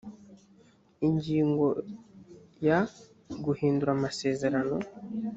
[1.07, 1.67] ingingo
[2.67, 2.79] ya
[3.45, 4.75] guhindura amasezerano